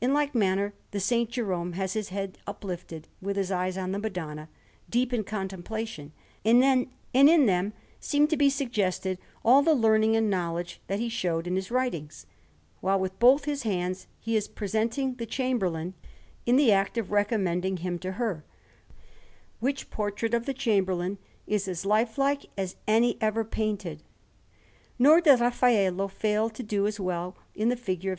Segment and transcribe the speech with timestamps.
[0.00, 1.28] In like manner, the S.
[1.28, 4.48] Jerome has his head uplifted with his eyes on the Madonna,
[4.88, 6.12] deep in contemplation;
[6.46, 11.46] and in them seem to be suggested all the learning and knowledge that he showed
[11.46, 12.24] in his writings,
[12.80, 15.92] while with both his hands he is presenting the Chamberlain,
[16.46, 18.46] in the act of recommending him to her;
[19.58, 24.02] which portrait of the Chamberlain is as lifelike as any ever painted.
[24.98, 28.18] Nor did Raffaello fail to do as well in the figure of